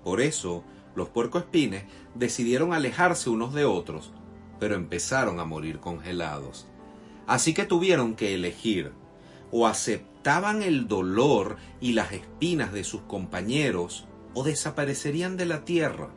Por 0.05 0.21
eso, 0.21 0.63
los 0.95 1.09
puercoespines 1.09 1.83
decidieron 2.13 2.71
alejarse 2.71 3.29
unos 3.29 3.53
de 3.53 3.65
otros, 3.65 4.13
pero 4.59 4.75
empezaron 4.75 5.39
a 5.39 5.45
morir 5.45 5.79
congelados. 5.79 6.67
Así 7.27 7.53
que 7.53 7.65
tuvieron 7.65 8.15
que 8.15 8.35
elegir 8.35 8.91
o 9.51 9.67
aceptaban 9.67 10.63
el 10.63 10.87
dolor 10.87 11.57
y 11.81 11.93
las 11.93 12.11
espinas 12.11 12.73
de 12.73 12.83
sus 12.83 13.01
compañeros 13.01 14.07
o 14.33 14.43
desaparecerían 14.43 15.37
de 15.37 15.45
la 15.45 15.65
tierra. 15.65 16.09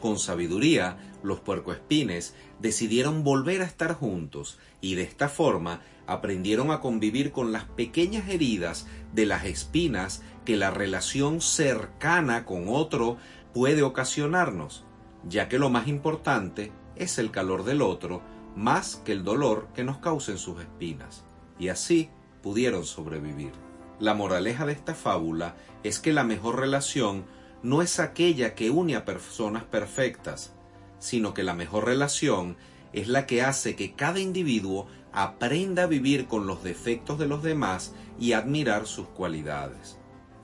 Con 0.00 0.18
sabiduría, 0.18 0.98
los 1.22 1.40
puercoespines 1.40 2.34
decidieron 2.60 3.24
volver 3.24 3.62
a 3.62 3.64
estar 3.64 3.94
juntos 3.94 4.58
y 4.80 4.94
de 4.94 5.02
esta 5.02 5.28
forma 5.28 5.80
aprendieron 6.06 6.70
a 6.70 6.80
convivir 6.80 7.32
con 7.32 7.52
las 7.52 7.64
pequeñas 7.64 8.28
heridas 8.28 8.86
de 9.12 9.26
las 9.26 9.44
espinas 9.44 10.22
que 10.44 10.56
la 10.56 10.70
relación 10.70 11.40
cercana 11.40 12.44
con 12.44 12.68
otro 12.68 13.16
puede 13.52 13.82
ocasionarnos, 13.82 14.84
ya 15.28 15.48
que 15.48 15.58
lo 15.58 15.70
más 15.70 15.88
importante 15.88 16.70
es 16.96 17.18
el 17.18 17.30
calor 17.30 17.64
del 17.64 17.82
otro 17.82 18.22
más 18.56 18.96
que 19.04 19.12
el 19.12 19.22
dolor 19.22 19.68
que 19.74 19.84
nos 19.84 19.98
causen 19.98 20.38
sus 20.38 20.60
espinas. 20.60 21.24
Y 21.58 21.68
así 21.68 22.10
pudieron 22.42 22.84
sobrevivir. 22.84 23.52
La 23.98 24.14
moraleja 24.14 24.66
de 24.66 24.72
esta 24.72 24.94
fábula 24.94 25.56
es 25.82 25.98
que 25.98 26.12
la 26.12 26.24
mejor 26.24 26.58
relación 26.58 27.24
no 27.62 27.82
es 27.82 27.98
aquella 27.98 28.54
que 28.54 28.70
une 28.70 28.96
a 28.96 29.04
personas 29.04 29.64
perfectas, 29.64 30.54
sino 30.98 31.34
que 31.34 31.42
la 31.42 31.54
mejor 31.54 31.84
relación 31.84 32.56
es 32.92 33.08
la 33.08 33.26
que 33.26 33.42
hace 33.42 33.76
que 33.76 33.94
cada 33.94 34.20
individuo 34.20 34.86
aprenda 35.12 35.84
a 35.84 35.86
vivir 35.86 36.26
con 36.26 36.46
los 36.46 36.62
defectos 36.62 37.18
de 37.18 37.26
los 37.26 37.42
demás 37.42 37.94
y 38.18 38.32
admirar 38.32 38.86
sus 38.86 39.08
cualidades. 39.08 39.98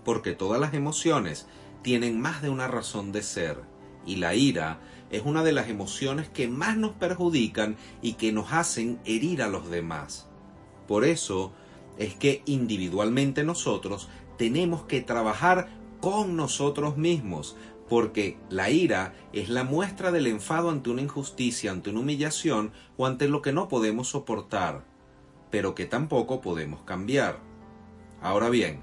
Porque 0.04 0.32
todas 0.32 0.60
las 0.60 0.74
emociones 0.74 1.46
tienen 1.82 2.20
más 2.20 2.42
de 2.42 2.50
una 2.50 2.68
razón 2.68 3.12
de 3.12 3.22
ser, 3.22 3.60
y 4.06 4.16
la 4.16 4.34
ira 4.34 4.80
es 5.12 5.22
una 5.24 5.44
de 5.44 5.52
las 5.52 5.68
emociones 5.68 6.28
que 6.28 6.48
más 6.48 6.76
nos 6.76 6.92
perjudican 6.92 7.76
y 8.00 8.14
que 8.14 8.32
nos 8.32 8.52
hacen 8.52 8.98
herir 9.04 9.42
a 9.42 9.48
los 9.48 9.70
demás. 9.70 10.28
Por 10.88 11.04
eso, 11.04 11.52
es 11.98 12.14
que 12.14 12.42
individualmente 12.46 13.44
nosotros 13.44 14.08
tenemos 14.38 14.84
que 14.84 15.02
trabajar 15.02 15.68
con 16.00 16.34
nosotros 16.36 16.96
mismos, 16.96 17.56
porque 17.88 18.38
la 18.48 18.70
ira 18.70 19.14
es 19.32 19.50
la 19.50 19.64
muestra 19.64 20.10
del 20.10 20.26
enfado 20.26 20.70
ante 20.70 20.90
una 20.90 21.02
injusticia, 21.02 21.70
ante 21.70 21.90
una 21.90 22.00
humillación 22.00 22.72
o 22.96 23.06
ante 23.06 23.28
lo 23.28 23.42
que 23.42 23.52
no 23.52 23.68
podemos 23.68 24.08
soportar, 24.08 24.84
pero 25.50 25.74
que 25.74 25.84
tampoco 25.84 26.40
podemos 26.40 26.82
cambiar. 26.82 27.38
Ahora 28.22 28.48
bien, 28.48 28.80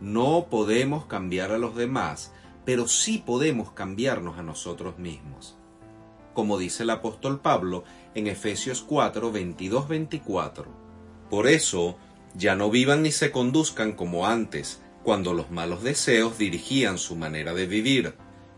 no 0.00 0.46
podemos 0.48 1.06
cambiar 1.06 1.50
a 1.50 1.58
los 1.58 1.74
demás, 1.74 2.32
pero 2.64 2.86
sí 2.86 3.22
podemos 3.24 3.72
cambiarnos 3.72 4.38
a 4.38 4.42
nosotros 4.42 4.98
mismos. 4.98 5.58
Como 6.34 6.58
dice 6.58 6.82
el 6.84 6.90
apóstol 6.90 7.40
Pablo 7.40 7.84
en 8.14 8.26
Efesios 8.26 8.82
4, 8.82 9.30
22, 9.32 9.88
24. 9.88 10.66
Por 11.28 11.46
eso, 11.46 11.96
ya 12.34 12.56
no 12.56 12.70
vivan 12.70 13.02
ni 13.02 13.12
se 13.12 13.30
conduzcan 13.30 13.92
como 13.92 14.26
antes, 14.26 14.80
cuando 15.02 15.34
los 15.34 15.50
malos 15.50 15.82
deseos 15.82 16.38
dirigían 16.38 16.98
su 16.98 17.16
manera 17.16 17.54
de 17.54 17.66
vivir. 17.66 18.14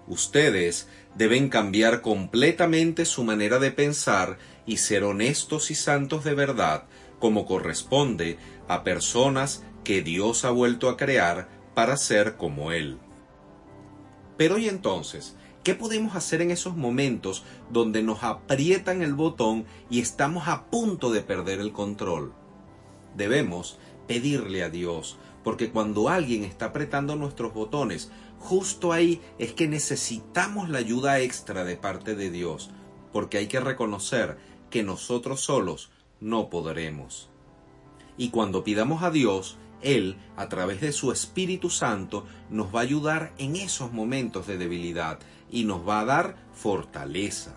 Ustedes 0.06 0.88
deben 1.14 1.48
cambiar 1.48 2.02
completamente 2.02 3.04
su 3.04 3.24
manera 3.24 3.58
de 3.58 3.70
pensar 3.70 4.38
y 4.66 4.76
ser 4.78 5.04
honestos 5.04 5.70
y 5.70 5.74
santos 5.74 6.24
de 6.24 6.34
verdad, 6.34 6.84
como 7.18 7.46
corresponde 7.46 8.38
a 8.68 8.84
personas 8.84 9.64
que 9.82 10.02
Dios 10.02 10.44
ha 10.44 10.50
vuelto 10.50 10.88
a 10.88 10.96
crear 10.96 11.48
para 11.74 11.96
ser 11.96 12.36
como 12.36 12.72
Él. 12.72 12.98
Pero 14.36 14.58
¿y 14.58 14.68
entonces? 14.68 15.36
¿Qué 15.64 15.74
podemos 15.74 16.14
hacer 16.14 16.42
en 16.42 16.52
esos 16.52 16.76
momentos 16.76 17.42
donde 17.70 18.02
nos 18.02 18.22
aprietan 18.22 19.02
el 19.02 19.14
botón 19.14 19.64
y 19.90 20.00
estamos 20.00 20.46
a 20.46 20.66
punto 20.66 21.10
de 21.10 21.22
perder 21.22 21.58
el 21.58 21.72
control? 21.72 22.32
debemos 23.16 23.78
pedirle 24.06 24.62
a 24.62 24.70
Dios, 24.70 25.16
porque 25.42 25.70
cuando 25.70 26.08
alguien 26.08 26.44
está 26.44 26.66
apretando 26.66 27.16
nuestros 27.16 27.54
botones, 27.54 28.10
justo 28.38 28.92
ahí 28.92 29.20
es 29.38 29.52
que 29.52 29.68
necesitamos 29.68 30.68
la 30.68 30.78
ayuda 30.78 31.20
extra 31.20 31.64
de 31.64 31.76
parte 31.76 32.14
de 32.14 32.30
Dios, 32.30 32.70
porque 33.12 33.38
hay 33.38 33.46
que 33.46 33.60
reconocer 33.60 34.38
que 34.70 34.82
nosotros 34.82 35.40
solos 35.40 35.90
no 36.20 36.50
podremos. 36.50 37.30
Y 38.16 38.30
cuando 38.30 38.64
pidamos 38.64 39.02
a 39.02 39.10
Dios, 39.10 39.56
Él, 39.82 40.16
a 40.36 40.48
través 40.48 40.80
de 40.80 40.92
su 40.92 41.12
Espíritu 41.12 41.70
Santo, 41.70 42.26
nos 42.50 42.74
va 42.74 42.80
a 42.80 42.82
ayudar 42.82 43.32
en 43.38 43.56
esos 43.56 43.92
momentos 43.92 44.46
de 44.46 44.58
debilidad 44.58 45.18
y 45.54 45.64
nos 45.64 45.88
va 45.88 46.00
a 46.00 46.04
dar 46.04 46.36
fortaleza. 46.52 47.54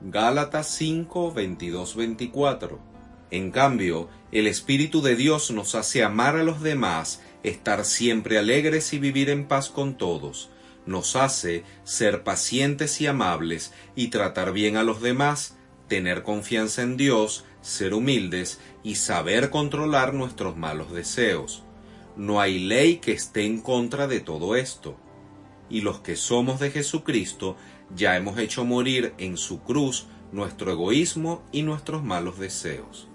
Gálatas 0.00 0.68
5, 0.74 1.32
22, 1.34 1.94
24 1.96 2.94
en 3.34 3.50
cambio, 3.50 4.08
el 4.30 4.46
Espíritu 4.46 5.02
de 5.02 5.16
Dios 5.16 5.50
nos 5.50 5.74
hace 5.74 6.04
amar 6.04 6.36
a 6.36 6.44
los 6.44 6.60
demás, 6.60 7.20
estar 7.42 7.84
siempre 7.84 8.38
alegres 8.38 8.92
y 8.92 9.00
vivir 9.00 9.28
en 9.28 9.46
paz 9.48 9.70
con 9.70 9.98
todos. 9.98 10.50
Nos 10.86 11.16
hace 11.16 11.64
ser 11.82 12.22
pacientes 12.22 13.00
y 13.00 13.08
amables 13.08 13.72
y 13.96 14.06
tratar 14.06 14.52
bien 14.52 14.76
a 14.76 14.84
los 14.84 15.02
demás, 15.02 15.56
tener 15.88 16.22
confianza 16.22 16.82
en 16.82 16.96
Dios, 16.96 17.44
ser 17.60 17.92
humildes 17.92 18.60
y 18.84 18.94
saber 18.94 19.50
controlar 19.50 20.14
nuestros 20.14 20.56
malos 20.56 20.92
deseos. 20.92 21.64
No 22.16 22.40
hay 22.40 22.60
ley 22.60 22.98
que 22.98 23.10
esté 23.10 23.46
en 23.46 23.60
contra 23.60 24.06
de 24.06 24.20
todo 24.20 24.54
esto. 24.54 24.96
Y 25.74 25.80
los 25.80 25.98
que 25.98 26.14
somos 26.14 26.60
de 26.60 26.70
Jesucristo 26.70 27.56
ya 27.96 28.16
hemos 28.16 28.38
hecho 28.38 28.64
morir 28.64 29.12
en 29.18 29.36
su 29.36 29.58
cruz 29.62 30.06
nuestro 30.30 30.70
egoísmo 30.70 31.42
y 31.50 31.62
nuestros 31.62 32.04
malos 32.04 32.38
deseos. 32.38 33.08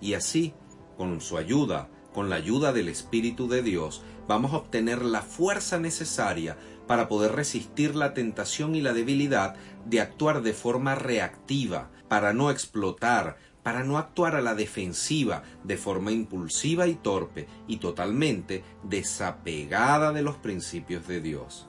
Y 0.00 0.14
así, 0.14 0.52
con 0.96 1.20
su 1.20 1.38
ayuda, 1.38 1.88
con 2.12 2.28
la 2.28 2.34
ayuda 2.34 2.72
del 2.72 2.88
Espíritu 2.88 3.46
de 3.46 3.62
Dios, 3.62 4.02
vamos 4.26 4.52
a 4.52 4.56
obtener 4.56 5.04
la 5.04 5.22
fuerza 5.22 5.78
necesaria 5.78 6.58
para 6.88 7.06
poder 7.06 7.36
resistir 7.36 7.94
la 7.94 8.14
tentación 8.14 8.74
y 8.74 8.80
la 8.80 8.92
debilidad 8.92 9.54
de 9.86 10.00
actuar 10.00 10.42
de 10.42 10.54
forma 10.54 10.96
reactiva, 10.96 11.88
para 12.08 12.32
no 12.32 12.50
explotar, 12.50 13.36
para 13.64 13.82
no 13.82 13.98
actuar 13.98 14.36
a 14.36 14.42
la 14.42 14.54
defensiva, 14.54 15.42
de 15.64 15.76
forma 15.76 16.12
impulsiva 16.12 16.86
y 16.86 16.94
torpe, 16.94 17.48
y 17.66 17.78
totalmente 17.78 18.62
desapegada 18.84 20.12
de 20.12 20.22
los 20.22 20.36
principios 20.36 21.08
de 21.08 21.20
Dios. 21.20 21.66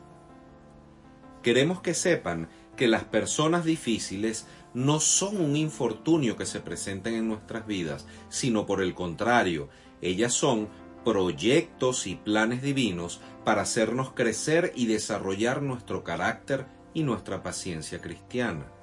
Queremos 1.41 1.81
que 1.81 1.93
sepan 1.93 2.49
que 2.75 2.88
las 2.88 3.05
personas 3.05 3.65
difíciles 3.65 4.45
no 4.73 4.99
son 4.99 5.39
un 5.39 5.55
infortunio 5.55 6.36
que 6.36 6.45
se 6.45 6.60
presenten 6.60 7.15
en 7.15 7.29
nuestras 7.29 7.65
vidas, 7.65 8.05
sino 8.29 8.65
por 8.65 8.81
el 8.81 8.93
contrario, 8.93 9.69
ellas 10.01 10.34
son 10.34 10.67
proyectos 11.05 12.08
y 12.08 12.15
planes 12.15 12.62
divinos 12.62 13.21
para 13.45 13.62
hacernos 13.62 14.12
crecer 14.12 14.73
y 14.75 14.88
desarrollar 14.88 15.62
nuestro 15.62 16.03
carácter 16.03 16.65
y 16.93 17.03
nuestra 17.03 17.41
paciencia 17.41 18.01
cristiana. 18.01 18.74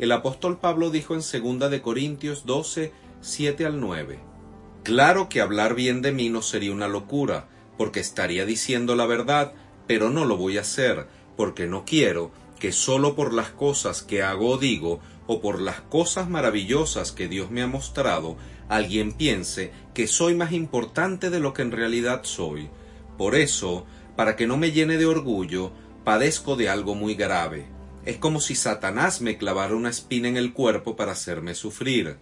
El 0.00 0.12
apóstol 0.12 0.58
Pablo 0.58 0.88
dijo 0.88 1.12
en 1.12 1.20
2 1.20 1.70
de 1.70 1.82
Corintios 1.82 2.46
12, 2.46 2.90
7 3.20 3.66
al 3.66 3.80
9, 3.80 4.18
Claro 4.82 5.28
que 5.28 5.42
hablar 5.42 5.74
bien 5.74 6.00
de 6.00 6.10
mí 6.10 6.30
no 6.30 6.40
sería 6.40 6.72
una 6.72 6.88
locura, 6.88 7.48
porque 7.76 8.00
estaría 8.00 8.46
diciendo 8.46 8.96
la 8.96 9.04
verdad, 9.04 9.52
pero 9.86 10.08
no 10.08 10.24
lo 10.24 10.38
voy 10.38 10.56
a 10.56 10.62
hacer, 10.62 11.06
porque 11.36 11.66
no 11.66 11.84
quiero 11.84 12.30
que 12.58 12.72
sólo 12.72 13.14
por 13.14 13.34
las 13.34 13.50
cosas 13.50 14.02
que 14.02 14.22
hago 14.22 14.48
o 14.52 14.56
digo, 14.56 15.00
o 15.26 15.42
por 15.42 15.60
las 15.60 15.82
cosas 15.82 16.30
maravillosas 16.30 17.12
que 17.12 17.28
Dios 17.28 17.50
me 17.50 17.60
ha 17.60 17.66
mostrado, 17.66 18.38
alguien 18.70 19.12
piense 19.12 19.70
que 19.92 20.06
soy 20.06 20.34
más 20.34 20.52
importante 20.52 21.28
de 21.28 21.40
lo 21.40 21.52
que 21.52 21.60
en 21.60 21.72
realidad 21.72 22.20
soy. 22.22 22.70
Por 23.18 23.34
eso, 23.34 23.84
para 24.16 24.34
que 24.34 24.46
no 24.46 24.56
me 24.56 24.72
llene 24.72 24.96
de 24.96 25.04
orgullo, 25.04 25.72
padezco 26.04 26.56
de 26.56 26.70
algo 26.70 26.94
muy 26.94 27.16
grave. 27.16 27.79
Es 28.04 28.16
como 28.16 28.40
si 28.40 28.54
Satanás 28.54 29.20
me 29.20 29.36
clavara 29.36 29.74
una 29.74 29.90
espina 29.90 30.28
en 30.28 30.36
el 30.36 30.52
cuerpo 30.52 30.96
para 30.96 31.12
hacerme 31.12 31.54
sufrir. 31.54 32.16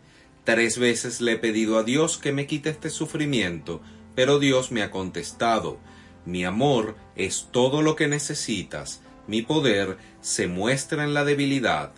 Tres 0.45 0.79
veces 0.79 1.21
le 1.21 1.33
he 1.33 1.38
pedido 1.38 1.79
a 1.79 1.85
Dios 1.85 2.19
que 2.19 2.33
me 2.33 2.47
quite 2.47 2.71
este 2.71 2.91
sufrimiento, 2.91 3.81
pero 4.14 4.38
Dios 4.38 4.73
me 4.73 4.83
ha 4.83 4.91
contestado 4.91 5.79
Mi 6.25 6.45
amor 6.45 6.97
es 7.17 7.49
todo 7.53 7.83
lo 7.83 7.97
que 7.97 8.09
necesitas 8.09 9.03
mi 9.29 9.43
poder 9.43 9.99
se 10.23 10.49
muestra 10.49 11.05
en 11.05 11.14
la 11.14 11.25
debilidad. 11.25 11.93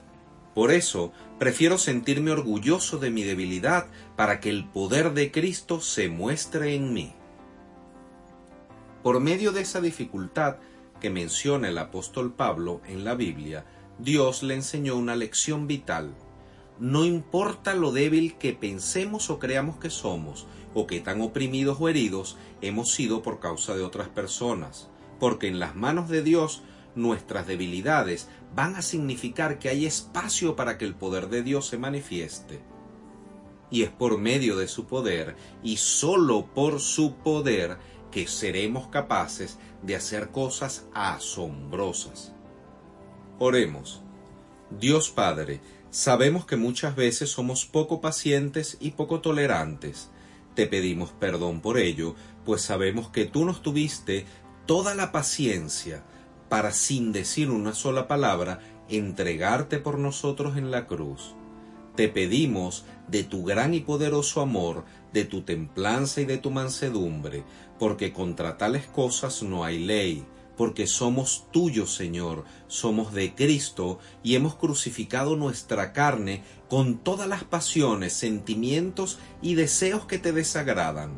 Por 0.52 0.72
eso, 0.72 1.12
prefiero 1.38 1.78
sentirme 1.78 2.32
orgulloso 2.32 2.98
de 2.98 3.10
mi 3.10 3.22
debilidad 3.22 3.86
para 4.16 4.40
que 4.40 4.50
el 4.50 4.68
poder 4.68 5.14
de 5.14 5.30
Cristo 5.30 5.80
se 5.80 6.08
muestre 6.08 6.74
en 6.74 6.92
mí. 6.92 7.14
Por 9.04 9.20
medio 9.20 9.52
de 9.52 9.62
esa 9.62 9.80
dificultad 9.80 10.56
que 11.00 11.10
menciona 11.10 11.68
el 11.68 11.78
apóstol 11.78 12.32
Pablo 12.32 12.80
en 12.86 13.04
la 13.04 13.14
Biblia, 13.14 13.64
Dios 13.98 14.42
le 14.42 14.54
enseñó 14.54 14.96
una 14.96 15.16
lección 15.16 15.66
vital. 15.66 16.14
No 16.78 17.04
importa 17.04 17.74
lo 17.74 17.92
débil 17.92 18.36
que 18.38 18.52
pensemos 18.52 19.28
o 19.30 19.38
creamos 19.38 19.76
que 19.76 19.90
somos, 19.90 20.46
o 20.74 20.86
que 20.86 21.00
tan 21.00 21.20
oprimidos 21.20 21.78
o 21.80 21.88
heridos 21.88 22.36
hemos 22.60 22.92
sido 22.92 23.22
por 23.22 23.40
causa 23.40 23.74
de 23.76 23.82
otras 23.82 24.08
personas, 24.08 24.88
porque 25.18 25.48
en 25.48 25.58
las 25.58 25.74
manos 25.74 26.08
de 26.08 26.22
Dios 26.22 26.62
nuestras 26.94 27.46
debilidades 27.46 28.28
van 28.54 28.76
a 28.76 28.82
significar 28.82 29.58
que 29.58 29.68
hay 29.68 29.86
espacio 29.86 30.56
para 30.56 30.78
que 30.78 30.84
el 30.84 30.94
poder 30.94 31.28
de 31.28 31.42
Dios 31.42 31.66
se 31.66 31.78
manifieste. 31.78 32.60
Y 33.70 33.82
es 33.82 33.90
por 33.90 34.18
medio 34.18 34.56
de 34.56 34.66
su 34.66 34.86
poder, 34.86 35.36
y 35.62 35.76
sólo 35.76 36.46
por 36.46 36.80
su 36.80 37.14
poder, 37.14 37.78
que 38.10 38.26
seremos 38.26 38.88
capaces 38.88 39.58
de 39.82 39.96
hacer 39.96 40.30
cosas 40.30 40.86
asombrosas. 40.94 42.32
Oremos. 43.38 44.02
Dios 44.70 45.10
Padre, 45.10 45.60
sabemos 45.90 46.44
que 46.44 46.56
muchas 46.56 46.94
veces 46.94 47.30
somos 47.30 47.66
poco 47.66 48.00
pacientes 48.00 48.76
y 48.80 48.92
poco 48.92 49.20
tolerantes. 49.20 50.10
Te 50.54 50.66
pedimos 50.66 51.10
perdón 51.12 51.60
por 51.60 51.78
ello, 51.78 52.14
pues 52.44 52.62
sabemos 52.62 53.08
que 53.08 53.24
tú 53.24 53.44
nos 53.44 53.62
tuviste 53.62 54.26
toda 54.66 54.94
la 54.94 55.12
paciencia 55.12 56.04
para 56.48 56.72
sin 56.72 57.12
decir 57.12 57.50
una 57.50 57.74
sola 57.74 58.08
palabra 58.08 58.60
entregarte 58.88 59.78
por 59.78 59.98
nosotros 59.98 60.56
en 60.56 60.70
la 60.70 60.86
cruz. 60.86 61.34
Te 61.96 62.08
pedimos 62.08 62.84
de 63.08 63.24
tu 63.24 63.44
gran 63.44 63.74
y 63.74 63.80
poderoso 63.80 64.40
amor, 64.40 64.84
de 65.12 65.24
tu 65.24 65.42
templanza 65.42 66.20
y 66.20 66.24
de 66.24 66.38
tu 66.38 66.50
mansedumbre, 66.50 67.44
porque 67.78 68.12
contra 68.12 68.58
tales 68.58 68.86
cosas 68.86 69.42
no 69.42 69.64
hay 69.64 69.78
ley, 69.78 70.24
porque 70.56 70.86
somos 70.86 71.46
tuyos, 71.50 71.94
Señor, 71.94 72.44
somos 72.68 73.14
de 73.14 73.34
Cristo 73.34 73.98
y 74.22 74.34
hemos 74.34 74.56
crucificado 74.56 75.34
nuestra 75.34 75.92
carne 75.92 76.42
con 76.68 76.98
todas 76.98 77.26
las 77.26 77.44
pasiones, 77.44 78.12
sentimientos 78.12 79.18
y 79.40 79.54
deseos 79.54 80.04
que 80.04 80.18
te 80.18 80.32
desagradan. 80.32 81.12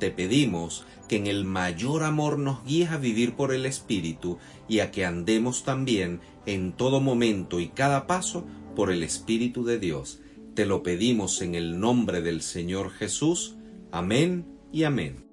Te 0.00 0.10
pedimos 0.10 0.84
que 1.06 1.14
en 1.14 1.28
el 1.28 1.44
mayor 1.44 2.02
amor 2.02 2.40
nos 2.40 2.64
guíes 2.64 2.90
a 2.90 2.96
vivir 2.96 3.36
por 3.36 3.54
el 3.54 3.66
Espíritu 3.66 4.38
y 4.66 4.80
a 4.80 4.90
que 4.90 5.06
andemos 5.06 5.62
también 5.62 6.20
en 6.44 6.72
todo 6.72 7.00
momento 7.00 7.60
y 7.60 7.68
cada 7.68 8.08
paso 8.08 8.44
por 8.74 8.90
el 8.90 9.04
Espíritu 9.04 9.62
de 9.64 9.78
Dios. 9.78 10.18
Te 10.54 10.66
lo 10.66 10.82
pedimos 10.82 11.40
en 11.40 11.54
el 11.54 11.80
nombre 11.80 12.20
del 12.20 12.42
Señor 12.42 12.90
Jesús. 12.90 13.56
Amén 13.90 14.44
y 14.70 14.84
amén. 14.84 15.24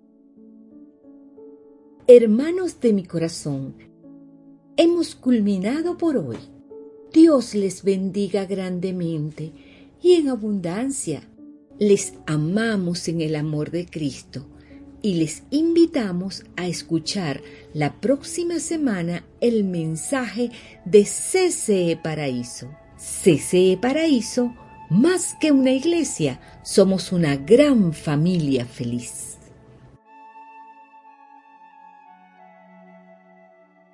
Hermanos 2.07 2.79
de 2.79 2.93
mi 2.93 3.03
corazón, 3.03 3.75
hemos 4.77 5.15
culminado 5.15 5.97
por 5.97 6.15
hoy. 6.15 6.37
Dios 7.11 7.53
les 7.53 7.83
bendiga 7.83 8.45
grandemente 8.45 9.51
y 10.01 10.13
en 10.13 10.29
abundancia. 10.29 11.29
Les 11.79 12.13
amamos 12.25 13.09
en 13.09 13.19
el 13.19 13.35
amor 13.35 13.71
de 13.71 13.87
Cristo 13.87 14.47
y 15.01 15.15
les 15.15 15.43
invitamos 15.49 16.45
a 16.55 16.65
escuchar 16.67 17.41
la 17.73 17.99
próxima 17.99 18.59
semana 18.59 19.25
el 19.41 19.65
mensaje 19.65 20.51
de 20.85 21.03
CCE 21.03 21.99
Paraíso. 22.01 22.69
CCE 22.95 23.77
Paraíso, 23.81 24.53
más 24.89 25.35
que 25.39 25.51
una 25.51 25.71
iglesia, 25.71 26.39
somos 26.63 27.11
una 27.11 27.35
gran 27.35 27.93
familia 27.93 28.65
feliz. 28.65 29.28